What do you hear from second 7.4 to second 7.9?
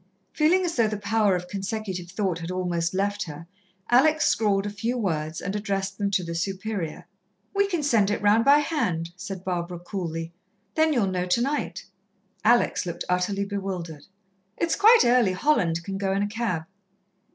"We can